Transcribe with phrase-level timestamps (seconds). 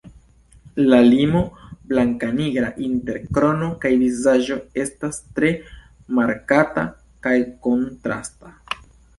[0.83, 1.41] La limo
[1.91, 5.53] blankanigra inter krono kaj vizaĝo estas tre
[6.21, 6.89] markata
[7.27, 7.37] kaj
[7.69, 8.57] kontrasta.